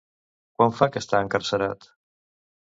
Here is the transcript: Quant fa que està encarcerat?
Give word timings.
Quant 0.59 0.73
fa 0.79 0.87
que 0.95 1.01
està 1.03 1.19
encarcerat? 1.27 1.87